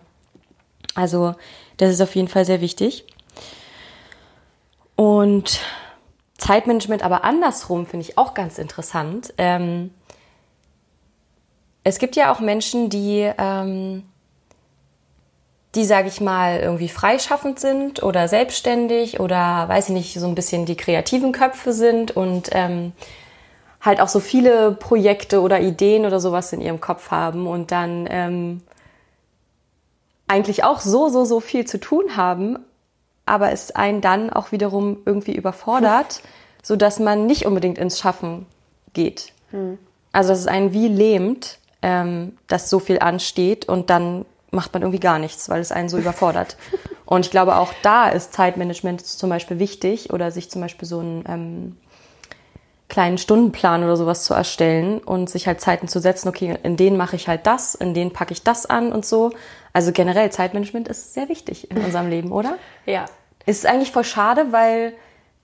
Also 0.97 1.35
das 1.77 1.91
ist 1.91 2.01
auf 2.01 2.15
jeden 2.17 2.29
Fall 2.29 2.45
sehr 2.45 2.61
wichtig. 2.61 3.07
Und 4.97 5.61
Zeitmanagement 6.39 7.03
aber 7.03 7.25
andersrum 7.25 7.87
finde 7.87 8.07
ich 8.07 8.19
auch 8.19 8.35
ganz 8.35 8.59
interessant. 8.59 9.33
Ähm, 9.39 9.91
es 11.85 11.99
gibt 11.99 12.17
ja 12.17 12.33
auch 12.33 12.41
Menschen, 12.41 12.91
die, 12.91 13.31
ähm, 13.39 14.03
die, 15.75 15.85
sage 15.85 16.09
ich 16.09 16.21
mal, 16.21 16.59
irgendwie 16.59 16.89
freischaffend 16.89 17.61
sind 17.61 18.03
oder 18.03 18.27
selbstständig 18.27 19.21
oder, 19.21 19.69
weiß 19.69 19.91
ich 19.91 19.95
nicht, 19.95 20.15
so 20.19 20.27
ein 20.27 20.35
bisschen 20.35 20.67
die 20.67 20.77
kreativen 20.77 21.33
Köpfe 21.33 21.73
sind 21.73 22.11
und 22.11 22.49
ähm, 22.53 22.93
halt 23.81 24.01
auch 24.01 24.09
so 24.09 24.21
viele 24.21 24.73
Projekte 24.73 25.41
oder 25.41 25.61
Ideen 25.61 26.07
oder 26.07 26.19
sowas 26.19 26.53
in 26.53 26.61
ihrem 26.61 26.81
Kopf 26.81 27.11
haben 27.11 27.47
und 27.47 27.71
dann 27.71 28.09
ähm, 28.11 28.63
eigentlich 30.29 30.65
auch 30.65 30.81
so, 30.81 31.09
so, 31.09 31.25
so 31.25 31.41
viel 31.41 31.67
zu 31.67 31.79
tun 31.79 32.17
haben, 32.17 32.59
aber 33.27 33.53
es 33.53 33.71
einen 33.71 34.01
dann 34.01 34.31
auch 34.31 34.53
wiederum 34.53 34.99
irgendwie 35.05 35.35
überfordert, 35.35 36.23
so 36.63 36.77
dass 36.77 36.99
man 36.99 37.27
nicht 37.27 37.47
unbedingt 37.47 37.79
ins 37.79 37.99
Schaffen 37.99 38.47
geht. 38.93 39.33
Hm. 39.51 39.79
Also 40.13 40.31
dass 40.31 40.41
es 40.41 40.47
einen 40.47 40.73
wie 40.73 40.89
lähmt, 40.89 41.59
ähm, 41.83 42.37
dass 42.49 42.71
so 42.71 42.79
viel 42.79 42.99
ansteht 42.99 43.69
und 43.69 43.91
dann 43.91 44.25
macht 44.51 44.73
man 44.73 44.83
irgendwie 44.83 45.01
gar 45.01 45.19
nichts, 45.19 45.49
weil 45.49 45.61
es 45.61 45.73
einen 45.73 45.89
so 45.89 45.99
überfordert. 45.99 46.57
Und 47.05 47.25
ich 47.25 47.31
glaube, 47.31 47.57
auch 47.57 47.73
da 47.83 48.09
ist 48.09 48.33
Zeitmanagement 48.33 49.05
zum 49.07 49.31
Beispiel 49.31 49.61
wichtig 49.61 50.13
oder 50.13 50.33
sich 50.33 50.51
zum 50.51 50.61
Beispiel 50.61 50.89
so 50.89 50.99
einen 50.99 51.25
ähm, 51.29 51.77
kleinen 52.89 53.19
Stundenplan 53.19 53.83
oder 53.83 53.97
sowas 53.97 54.25
zu 54.25 54.35
erstellen 54.35 54.99
und 54.99 55.29
sich 55.29 55.47
halt 55.47 55.61
Zeiten 55.61 55.89
zu 55.89 56.01
setzen, 56.01 56.29
okay, 56.29 56.57
in 56.63 56.77
denen 56.77 56.97
mache 56.97 57.17
ich 57.17 57.29
halt 57.29 57.47
das, 57.47 57.75
in 57.75 57.95
denen 57.95 58.13
packe 58.13 58.33
ich 58.33 58.43
das 58.43 58.67
an 58.67 58.93
und 58.93 59.05
so. 59.05 59.33
Also 59.73 59.93
generell 59.93 60.31
Zeitmanagement 60.31 60.89
ist 60.89 61.13
sehr 61.15 61.29
wichtig 61.29 61.71
in 61.71 61.79
unserem 61.79 62.09
Leben, 62.09 62.33
oder? 62.33 62.57
Ja. 62.87 63.07
Ist 63.45 63.67
eigentlich 63.67 63.93
voll 63.93 64.05
schade, 64.05 64.47
weil 64.51 64.93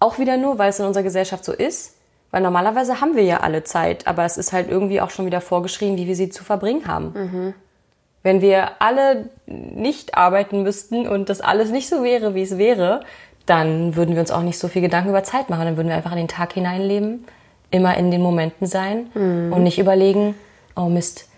auch 0.01 0.19
wieder 0.19 0.37
nur, 0.37 0.59
weil 0.59 0.71
es 0.71 0.81
in 0.81 0.87
unserer 0.87 1.05
Gesellschaft 1.05 1.45
so 1.45 1.53
ist, 1.53 1.97
weil 2.33 2.43
normalerweise 2.43 3.01
haben 3.01 3.15
wir 3.15 3.23
ja 3.23 3.41
alle 3.41 3.63
Zeit, 3.63 4.07
aber 4.07 4.25
es 4.25 4.37
ist 4.39 4.53
halt 4.53 4.69
irgendwie 4.69 5.01
auch 5.01 5.11
schon 5.11 5.27
wieder 5.27 5.41
vorgeschrieben, 5.41 5.97
wie 5.97 6.07
wir 6.07 6.17
sie 6.17 6.31
zu 6.31 6.43
verbringen 6.43 6.89
haben. 6.89 7.13
Mhm. 7.15 7.55
Wenn 8.25 8.41
wir 8.41 8.81
alle 8.81 9.29
nicht 9.47 10.17
arbeiten 10.17 10.63
müssten 10.63 11.07
und 11.07 11.29
das 11.29 11.41
alles 11.41 11.71
nicht 11.71 11.89
so 11.89 12.03
wäre, 12.03 12.35
wie 12.35 12.43
es 12.43 12.57
wäre, 12.59 13.05
dann 13.47 13.97
würden 13.97 14.15
wir 14.15 14.21
uns 14.21 14.31
auch 14.31 14.43
nicht 14.43 14.59
so 14.59 14.69
viel 14.69 14.83
Gedanken 14.83 15.11
über 15.11 15.25
Zeit 15.25 15.51
machen. 15.51 15.65
Dann 15.65 15.77
würden 15.77 15.89
wir 15.89 15.97
einfach 15.97 16.13
in 16.13 16.19
den 16.19 16.29
Tag 16.29 16.53
hineinleben, 16.53 17.25
immer 17.71 17.97
in 17.97 18.11
den 18.11 18.23
Momenten 18.23 18.67
sein 18.67 19.11
mhm. 19.15 19.53
und 19.53 19.63
nicht 19.63 19.79
überlegen, 19.79 20.35
oh 20.77 20.89
Mist, 20.89 21.29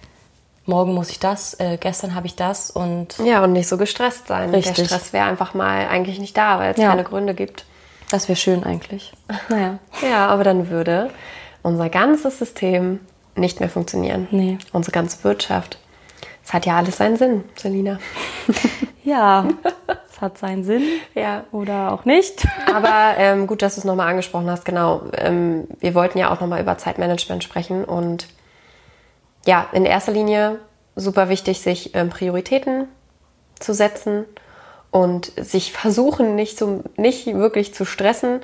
morgen 0.66 0.94
muss 0.94 1.10
ich 1.10 1.18
das, 1.18 1.58
äh, 1.60 1.76
gestern 1.78 2.14
habe 2.14 2.26
ich 2.26 2.36
das 2.36 2.70
und. 2.70 3.18
Ja, 3.24 3.42
und 3.44 3.52
nicht 3.52 3.68
so 3.68 3.76
gestresst 3.76 4.28
sein. 4.28 4.50
Richtig. 4.50 4.74
Der 4.74 4.84
Stress 4.84 5.12
wäre 5.12 5.26
einfach 5.26 5.54
mal 5.54 5.86
eigentlich 5.88 6.18
nicht 6.18 6.36
da, 6.36 6.58
weil 6.58 6.72
es 6.72 6.78
ja. 6.78 6.90
keine 6.90 7.04
Gründe 7.04 7.34
gibt. 7.34 7.64
Das 8.10 8.28
wäre 8.28 8.36
schön 8.36 8.64
eigentlich. 8.64 9.12
Naja. 9.48 9.78
Ja, 10.02 10.26
aber 10.26 10.44
dann 10.44 10.70
würde 10.70 11.10
unser 11.62 11.88
ganzes 11.88 12.38
System 12.38 13.00
nicht 13.34 13.60
mehr 13.60 13.68
funktionieren. 13.68 14.28
Nee. 14.30 14.58
Unsere 14.72 14.92
ganze 14.92 15.24
Wirtschaft. 15.24 15.78
Es 16.44 16.52
hat 16.52 16.66
ja 16.66 16.76
alles 16.76 16.98
seinen 16.98 17.16
Sinn, 17.16 17.44
Selina. 17.56 17.98
ja, 19.02 19.48
es 20.14 20.20
hat 20.20 20.38
seinen 20.38 20.64
Sinn. 20.64 20.82
Ja. 21.14 21.44
Oder 21.50 21.92
auch 21.92 22.04
nicht. 22.04 22.46
Aber 22.72 23.14
ähm, 23.18 23.46
gut, 23.46 23.62
dass 23.62 23.74
du 23.74 23.80
es 23.80 23.84
nochmal 23.84 24.08
angesprochen 24.08 24.48
hast. 24.48 24.64
Genau. 24.64 25.02
Ähm, 25.16 25.66
wir 25.80 25.94
wollten 25.94 26.18
ja 26.18 26.32
auch 26.32 26.40
nochmal 26.40 26.60
über 26.60 26.78
Zeitmanagement 26.78 27.42
sprechen. 27.42 27.84
Und 27.84 28.28
ja, 29.44 29.66
in 29.72 29.84
erster 29.84 30.12
Linie 30.12 30.58
super 30.96 31.28
wichtig, 31.28 31.60
sich 31.60 31.94
ähm, 31.94 32.10
Prioritäten 32.10 32.86
zu 33.58 33.74
setzen 33.74 34.24
und 34.90 35.32
sich 35.36 35.72
versuchen, 35.72 36.36
nicht, 36.36 36.58
so, 36.58 36.84
nicht 36.96 37.26
wirklich 37.26 37.74
zu 37.74 37.84
stressen. 37.84 38.40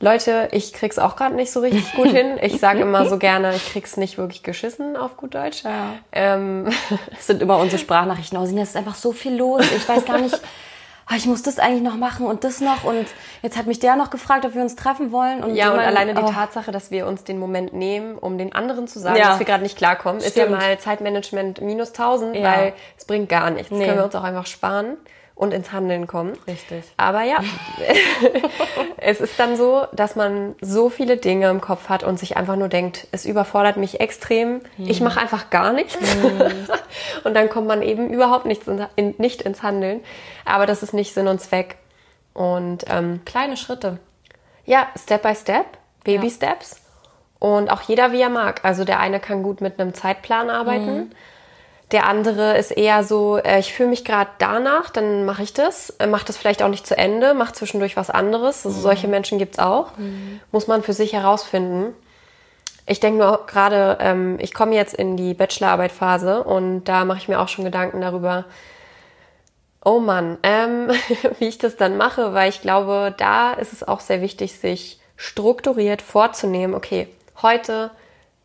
Leute, 0.00 0.48
ich 0.52 0.72
krieg's 0.72 0.98
auch 0.98 1.16
gerade 1.16 1.34
nicht 1.34 1.50
so 1.50 1.60
richtig 1.60 1.92
gut 1.94 2.08
hin. 2.08 2.38
Ich 2.42 2.58
sage 2.58 2.80
immer 2.80 3.06
so 3.06 3.18
gerne, 3.18 3.54
ich 3.54 3.72
krieg's 3.72 3.96
nicht 3.96 4.18
wirklich 4.18 4.42
geschissen 4.42 4.96
auf 4.96 5.16
gut 5.16 5.34
Deutsch. 5.34 5.64
Ja. 5.64 5.94
Ähm, 6.12 6.68
das 7.10 7.26
sind 7.26 7.42
immer 7.42 7.58
unsere 7.58 7.78
Sprachnachrichten. 7.78 8.38
Oh, 8.38 8.44
es 8.44 8.52
ist 8.52 8.76
einfach 8.76 8.94
so 8.94 9.12
viel 9.12 9.36
los. 9.36 9.64
Ich 9.74 9.86
weiß 9.86 10.04
gar 10.06 10.18
nicht, 10.18 10.38
ich 11.14 11.26
muss 11.26 11.42
das 11.42 11.58
eigentlich 11.58 11.82
noch 11.82 11.96
machen 11.96 12.26
und 12.26 12.42
das 12.42 12.60
noch. 12.60 12.82
Und 12.82 13.06
jetzt 13.42 13.56
hat 13.56 13.66
mich 13.66 13.78
der 13.78 13.94
noch 13.94 14.10
gefragt, 14.10 14.44
ob 14.44 14.54
wir 14.54 14.62
uns 14.62 14.74
treffen 14.74 15.12
wollen. 15.12 15.44
Und 15.44 15.54
ja, 15.54 15.70
und 15.70 15.76
man, 15.76 15.84
alleine 15.84 16.20
oh. 16.20 16.26
die 16.26 16.32
Tatsache, 16.32 16.72
dass 16.72 16.90
wir 16.90 17.06
uns 17.06 17.22
den 17.22 17.38
Moment 17.38 17.72
nehmen, 17.72 18.18
um 18.18 18.38
den 18.38 18.52
anderen 18.52 18.88
zu 18.88 18.98
sagen, 18.98 19.16
ja. 19.16 19.28
dass 19.28 19.38
wir 19.38 19.46
gerade 19.46 19.62
nicht 19.62 19.76
klarkommen, 19.76 20.20
Stimmt. 20.20 20.36
ist 20.36 20.42
ja 20.42 20.48
mal 20.50 20.78
Zeitmanagement 20.78 21.60
minus 21.60 21.90
1000, 21.90 22.34
ja. 22.34 22.42
weil 22.42 22.72
es 22.98 23.04
bringt 23.04 23.28
gar 23.28 23.50
nichts. 23.50 23.70
Nee. 23.70 23.78
Das 23.78 23.86
können 23.86 23.98
wir 23.98 24.04
uns 24.04 24.14
auch 24.16 24.24
einfach 24.24 24.46
sparen 24.46 24.96
und 25.36 25.52
ins 25.52 25.70
Handeln 25.70 26.06
kommen. 26.06 26.32
Richtig. 26.48 26.82
Aber 26.96 27.22
ja, 27.22 27.36
es 28.96 29.20
ist 29.20 29.38
dann 29.38 29.56
so, 29.56 29.86
dass 29.92 30.16
man 30.16 30.56
so 30.62 30.88
viele 30.88 31.18
Dinge 31.18 31.50
im 31.50 31.60
Kopf 31.60 31.90
hat 31.90 32.02
und 32.02 32.18
sich 32.18 32.38
einfach 32.38 32.56
nur 32.56 32.68
denkt, 32.68 33.06
es 33.12 33.26
überfordert 33.26 33.76
mich 33.76 34.00
extrem, 34.00 34.62
hm. 34.76 34.88
ich 34.88 35.00
mache 35.00 35.20
einfach 35.20 35.50
gar 35.50 35.72
nichts. 35.74 35.94
Hm. 35.94 36.40
und 37.24 37.34
dann 37.34 37.50
kommt 37.50 37.68
man 37.68 37.82
eben 37.82 38.08
überhaupt 38.08 38.46
nicht, 38.46 38.62
in, 38.96 39.14
nicht 39.18 39.42
ins 39.42 39.62
Handeln. 39.62 40.00
Aber 40.46 40.64
das 40.64 40.82
ist 40.82 40.94
nicht 40.94 41.12
Sinn 41.12 41.28
und 41.28 41.40
Zweck. 41.40 41.76
Und 42.32 42.86
ähm, 42.88 43.20
kleine 43.26 43.58
Schritte. 43.58 43.98
Ja, 44.64 44.88
Step 44.98 45.22
by 45.22 45.34
Step, 45.34 45.66
Baby 46.02 46.28
ja. 46.28 46.32
Steps. 46.32 46.80
Und 47.38 47.70
auch 47.70 47.82
jeder, 47.82 48.12
wie 48.12 48.22
er 48.22 48.30
mag. 48.30 48.64
Also 48.64 48.84
der 48.84 49.00
eine 49.00 49.20
kann 49.20 49.42
gut 49.42 49.60
mit 49.60 49.78
einem 49.78 49.92
Zeitplan 49.92 50.48
arbeiten. 50.48 50.86
Hm 50.86 51.10
der 51.92 52.06
andere 52.06 52.58
ist 52.58 52.72
eher 52.72 53.04
so, 53.04 53.36
äh, 53.36 53.60
ich 53.60 53.72
fühle 53.72 53.90
mich 53.90 54.04
gerade 54.04 54.30
danach, 54.38 54.90
dann 54.90 55.24
mache 55.24 55.42
ich 55.42 55.52
das, 55.52 55.90
äh, 55.98 56.06
mache 56.06 56.24
das 56.24 56.36
vielleicht 56.36 56.62
auch 56.62 56.68
nicht 56.68 56.86
zu 56.86 56.98
Ende, 56.98 57.32
mache 57.32 57.52
zwischendurch 57.52 57.96
was 57.96 58.10
anderes. 58.10 58.66
Also 58.66 58.78
mhm. 58.78 58.82
solche 58.82 59.08
Menschen 59.08 59.38
gibt's 59.38 59.58
auch. 59.58 59.96
Mhm. 59.96 60.40
Muss 60.50 60.66
man 60.66 60.82
für 60.82 60.92
sich 60.92 61.12
herausfinden. 61.12 61.94
Ich 62.86 63.00
denke 63.00 63.18
nur 63.18 63.46
gerade, 63.46 63.98
ähm, 64.00 64.38
ich 64.40 64.52
komme 64.52 64.74
jetzt 64.74 64.94
in 64.94 65.16
die 65.16 65.34
Bachelorarbeit-Phase 65.34 66.42
und 66.42 66.84
da 66.84 67.04
mache 67.04 67.18
ich 67.18 67.28
mir 67.28 67.40
auch 67.40 67.48
schon 67.48 67.64
Gedanken 67.64 68.00
darüber, 68.00 68.44
oh 69.84 70.00
Mann, 70.00 70.38
ähm, 70.42 70.90
wie 71.38 71.46
ich 71.46 71.58
das 71.58 71.76
dann 71.76 71.96
mache, 71.96 72.34
weil 72.34 72.48
ich 72.48 72.62
glaube, 72.62 73.14
da 73.16 73.52
ist 73.52 73.72
es 73.72 73.86
auch 73.86 74.00
sehr 74.00 74.20
wichtig, 74.22 74.58
sich 74.58 75.00
strukturiert 75.16 76.02
vorzunehmen, 76.02 76.74
okay, 76.74 77.08
heute 77.42 77.90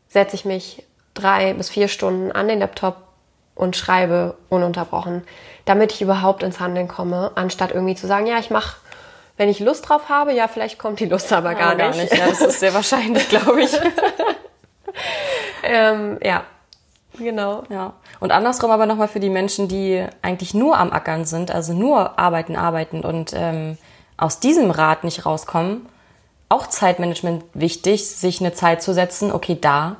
setze 0.08 0.36
ich 0.36 0.46
mich 0.46 0.84
drei 1.14 1.54
bis 1.54 1.70
vier 1.70 1.88
Stunden 1.88 2.32
an 2.32 2.48
den 2.48 2.60
Laptop, 2.60 3.11
und 3.56 3.76
schreibe 3.76 4.36
ununterbrochen, 4.50 5.24
damit 5.66 5.92
ich 5.92 6.02
überhaupt 6.02 6.44
ins 6.44 6.60
Handeln 6.60 6.88
komme, 6.88 7.32
anstatt 7.36 7.72
irgendwie 7.72 7.96
zu 7.96 8.08
sagen, 8.08 8.26
ja, 8.26 8.40
ich 8.40 8.50
mache, 8.50 8.78
wenn 9.38 9.50
ich 9.50 9.60
Lust 9.60 9.88
drauf 9.88 10.10
habe, 10.10 10.34
ja, 10.34 10.48
vielleicht 10.48 10.80
kommt 10.80 11.00
die 11.00 11.06
Lust 11.06 11.32
aber 11.34 11.56
gar, 11.56 11.78
ja, 11.78 11.88
nicht. 11.88 11.98
gar 11.98 12.04
nicht. 12.04 12.18
Ja, 12.18 12.28
das 12.28 12.42
ist 12.42 12.60
sehr 12.60 12.74
wahrscheinlich, 12.74 13.28
glaube 13.30 13.62
ich. 13.62 13.72
ähm, 15.64 16.18
ja, 16.24 16.44
genau. 17.18 17.64
Ja. 17.70 17.94
Und 18.20 18.32
andersrum 18.32 18.72
aber 18.72 18.86
nochmal 18.86 19.08
für 19.08 19.20
die 19.20 19.30
Menschen, 19.30 19.68
die 19.68 20.06
eigentlich 20.22 20.54
nur 20.54 20.78
am 20.78 20.92
Ackern 20.92 21.26
sind, 21.26 21.52
also 21.52 21.74
nur 21.74 22.20
arbeiten, 22.20 22.56
arbeiten 22.56 23.02
und 23.02 23.34
ähm, 23.36 23.78
aus 24.18 24.40
diesem 24.40 24.70
Rad 24.70 25.04
nicht 25.04 25.26
rauskommen, 25.26 25.88
auch 26.50 26.68
Zeitmanagement 26.68 27.44
wichtig, 27.54 28.10
sich 28.10 28.42
eine 28.42 28.54
Zeit 28.54 28.84
zu 28.84 28.94
setzen, 28.94 29.32
okay, 29.32 29.58
da 29.60 29.96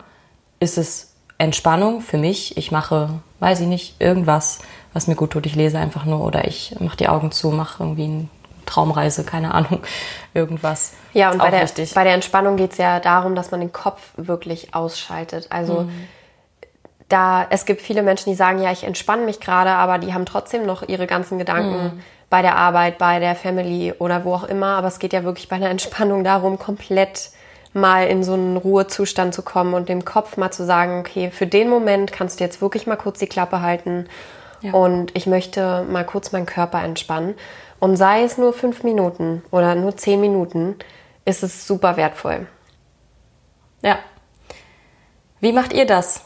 ist 0.60 0.78
es 0.78 1.11
Entspannung 1.42 2.02
für 2.02 2.18
mich. 2.18 2.58
Ich 2.58 2.72
mache 2.72 3.22
weiß 3.42 3.60
ich 3.62 3.68
nicht, 3.68 4.00
irgendwas, 4.00 4.60
was 4.94 5.08
mir 5.08 5.16
gut 5.16 5.32
tut. 5.32 5.46
Ich 5.46 5.56
lese 5.56 5.80
einfach 5.80 6.06
nur 6.06 6.22
oder 6.22 6.48
ich 6.48 6.76
mache 6.80 6.96
die 6.96 7.10
Augen 7.10 7.32
zu, 7.32 7.50
mache 7.50 7.84
irgendwie 7.84 8.06
eine 8.06 8.28
Traumreise, 8.66 9.26
keine 9.26 9.54
Ahnung, 9.54 9.82
irgendwas. 10.34 10.94
Ja, 11.14 11.32
und 11.32 11.40
bei 11.40 11.50
der, 11.50 11.68
bei 11.94 12.04
der 12.06 12.14
Entspannung 12.14 12.56
geht 12.56 12.72
es 12.72 12.78
ja 12.78 13.00
darum, 13.00 13.36
dass 13.36 13.52
man 13.52 13.60
den 13.60 13.74
Kopf 13.74 14.12
wirklich 14.16 14.74
ausschaltet. 14.76 15.48
Also 15.50 15.82
mhm. 15.82 16.08
da, 17.10 17.48
es 17.50 17.66
gibt 17.66 17.82
viele 17.82 18.04
Menschen, 18.04 18.30
die 18.30 18.36
sagen, 18.36 18.62
ja, 18.62 18.72
ich 18.72 18.84
entspanne 18.84 19.26
mich 19.26 19.40
gerade, 19.40 19.72
aber 19.72 19.98
die 19.98 20.14
haben 20.14 20.26
trotzdem 20.26 20.66
noch 20.66 20.88
ihre 20.88 21.08
ganzen 21.08 21.38
Gedanken. 21.38 21.84
Mhm 21.84 22.02
bei 22.32 22.42
der 22.42 22.56
Arbeit, 22.56 22.98
bei 22.98 23.20
der 23.20 23.36
Family 23.36 23.94
oder 24.00 24.24
wo 24.24 24.34
auch 24.34 24.46
immer. 24.46 24.78
Aber 24.78 24.88
es 24.88 25.00
geht 25.00 25.12
ja 25.12 25.26
wirklich 25.26 25.50
bei 25.50 25.58
einer 25.58 25.70
Entspannung 25.70 26.24
darum, 26.24 26.58
komplett 26.58 27.32
mal 27.74 28.08
in 28.08 28.24
so 28.24 28.34
einen 28.34 28.58
Ruhezustand 28.58 29.34
zu 29.34 29.42
kommen 29.42 29.74
und 29.74 29.90
dem 29.90 30.04
Kopf 30.04 30.38
mal 30.38 30.52
zu 30.52 30.66
sagen, 30.66 31.00
okay, 31.00 31.32
für 31.32 31.48
den 31.48 31.70
Moment 31.70 32.12
kannst 32.12 32.40
du 32.40 32.44
jetzt 32.44 32.62
wirklich 32.62 32.88
mal 32.88 32.98
kurz 32.98 33.20
die 33.20 33.28
Klappe 33.28 33.62
halten 33.62 34.08
ja. 34.62 34.74
und 34.74 35.16
ich 35.16 35.26
möchte 35.26 35.84
mal 35.84 36.06
kurz 36.06 36.32
meinen 36.32 36.46
Körper 36.46 36.84
entspannen. 36.84 37.36
Und 37.80 37.96
sei 37.96 38.24
es 38.24 38.38
nur 38.38 38.54
fünf 38.54 38.84
Minuten 38.84 39.44
oder 39.52 39.76
nur 39.76 39.96
zehn 39.98 40.22
Minuten, 40.22 40.76
ist 41.26 41.44
es 41.44 41.66
super 41.66 41.98
wertvoll. 41.98 42.48
Ja. 43.82 43.98
Wie 45.40 45.54
macht 45.54 45.74
ihr 45.74 45.86
das? 45.86 46.22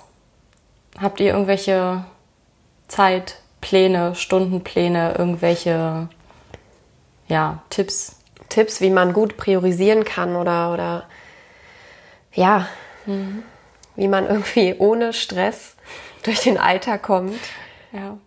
Habt 0.99 1.19
ihr 1.19 1.27
irgendwelche 1.27 2.03
Zeitpläne, 2.87 4.15
Stundenpläne, 4.15 5.15
irgendwelche 5.17 6.09
ja, 7.27 7.63
Tipps? 7.69 8.17
Tipps, 8.49 8.81
wie 8.81 8.89
man 8.89 9.13
gut 9.13 9.37
priorisieren 9.37 10.03
kann 10.03 10.35
oder, 10.35 10.73
oder 10.73 11.03
ja, 12.35 12.67
mhm. 13.05 13.43
wie 13.95 14.07
man 14.07 14.27
irgendwie 14.27 14.75
ohne 14.77 15.13
Stress 15.13 15.75
durch 16.23 16.41
den 16.41 16.57
Alltag 16.57 17.03
kommt. 17.03 17.39
Ja. 17.91 18.17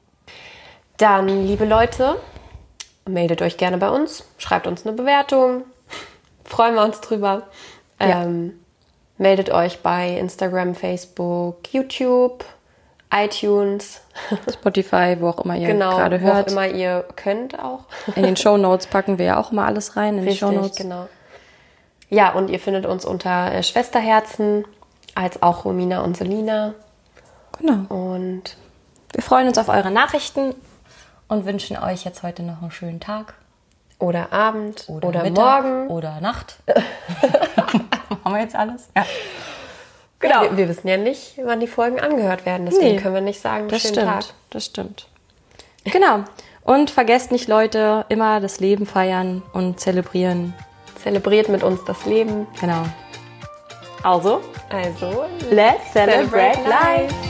Dann, 0.97 1.47
liebe 1.47 1.65
Leute, 1.65 2.17
meldet 3.07 3.43
euch 3.43 3.57
gerne 3.57 3.79
bei 3.79 3.91
uns, 3.91 4.25
schreibt 4.39 4.67
uns 4.67 4.87
eine 4.87 4.97
Bewertung, 4.97 5.65
freuen 6.45 6.75
wir 6.75 6.83
uns 6.83 7.01
drüber. 7.01 7.49
Ja. 8.01 8.25
Ähm, 8.25 8.59
meldet 9.17 9.51
euch 9.51 9.81
bei 9.81 10.17
Instagram, 10.17 10.75
Facebook, 10.75 11.73
YouTube, 11.73 12.45
iTunes, 13.13 14.01
Spotify, 14.53 15.17
wo 15.19 15.29
auch 15.29 15.45
immer 15.45 15.57
ihr 15.57 15.69
genau, 15.69 15.97
gerade 15.97 16.23
wo 16.23 16.29
auch 16.29 16.35
hört. 16.35 16.53
immer 16.53 16.67
ihr 16.67 17.05
könnt 17.17 17.59
auch. 17.59 17.85
In 18.17 18.23
den 18.23 18.37
Show 18.37 18.57
Notes 18.57 18.87
packen 18.87 19.19
wir 19.19 19.27
ja 19.27 19.41
auch 19.41 19.53
immer 19.53 19.67
alles 19.67 19.97
rein 19.97 20.19
in 20.19 20.27
die 20.27 20.37
Show 20.37 20.51
Notes. 20.53 20.77
genau. 20.77 21.09
Ja, 22.11 22.33
und 22.33 22.49
ihr 22.51 22.59
findet 22.61 22.87
uns 22.87 23.05
unter 23.05 23.53
äh, 23.53 23.63
Schwesterherzen, 23.63 24.65
als 25.15 25.43
auch 25.43 25.65
Romina 25.65 26.01
und 26.03 26.17
Selina. 26.17 26.75
Genau. 27.59 27.93
Und 27.95 28.57
Wir 29.13 29.23
freuen 29.23 29.49
uns 29.49 29.59
auf 29.59 29.69
eure 29.69 29.91
Nachrichten 29.91 30.55
und 31.29 31.45
wünschen 31.45 31.77
euch 31.77 32.05
jetzt 32.05 32.23
heute 32.23 32.43
noch 32.43 32.63
einen 32.63 32.71
schönen 32.71 33.01
Tag. 33.01 33.35
oder 33.99 34.33
Abend 34.33 34.85
oder, 34.89 35.23
Mittag 35.25 35.65
morgen. 35.65 35.89
Oder 35.89 36.21
Nacht. 36.21 36.57
Haben 38.25 38.35
wir 38.35 38.41
jetzt 38.41 38.55
alles? 38.57 38.89
Ja. 38.97 39.05
Genau. 40.21 40.43
Wir, 40.43 40.57
wir 40.57 40.69
wissen 40.69 40.89
ja 40.89 40.97
nicht, 40.97 41.39
wann 41.45 41.61
die 41.61 41.67
Folgen 41.67 42.01
angehört 42.01 42.45
werden, 42.47 42.67
deswegen 42.67 42.97
Nee, 42.97 43.01
können 43.01 43.15
wir 43.15 43.21
nicht 43.21 43.41
sagen, 43.41 43.69
Das 43.69 43.83
schönen 43.83 43.95
stimmt. 43.95 44.09
Tag. 44.09 44.25
Das 44.51 44.65
stimmt. 44.65 45.07
Genau. 45.85 46.21
Und 46.65 46.91
vergesst 46.91 47.33
nicht, 47.33 47.49
Leute, 47.49 48.05
immer 48.09 48.41
das 48.41 48.61
Leben 48.61 48.85
feiern 48.87 49.43
und 49.53 49.81
zelebrieren. 49.81 50.55
Zelebriert 51.09 51.49
mit 51.49 51.63
uns 51.63 51.83
das 51.87 52.05
Leben. 52.05 52.47
Genau. 52.61 52.85
Also, 54.03 54.43
Also, 54.69 55.25
let's 55.51 55.91
celebrate 55.95 56.55
Celebrate 56.55 56.69
life. 56.69 57.15
life. 57.15 57.28